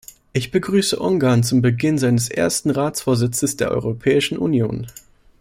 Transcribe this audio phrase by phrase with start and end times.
[0.33, 4.87] Ich begrüße Ungarn zum Beginn seines ersten Ratsvorsitzes der Europäischen Union.